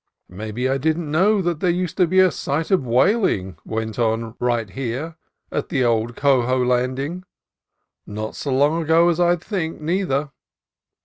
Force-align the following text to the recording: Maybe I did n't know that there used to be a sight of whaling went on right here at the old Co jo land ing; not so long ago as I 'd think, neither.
Maybe 0.29 0.67
I 0.67 0.79
did 0.79 0.97
n't 0.97 1.09
know 1.09 1.43
that 1.43 1.59
there 1.59 1.69
used 1.69 1.95
to 1.97 2.07
be 2.07 2.19
a 2.21 2.31
sight 2.31 2.71
of 2.71 2.87
whaling 2.87 3.57
went 3.63 3.99
on 3.99 4.33
right 4.39 4.67
here 4.67 5.15
at 5.51 5.69
the 5.69 5.85
old 5.85 6.15
Co 6.15 6.41
jo 6.47 6.57
land 6.57 6.97
ing; 6.97 7.23
not 8.07 8.35
so 8.35 8.51
long 8.51 8.81
ago 8.81 9.09
as 9.09 9.19
I 9.19 9.35
'd 9.35 9.43
think, 9.43 9.79
neither. 9.79 10.31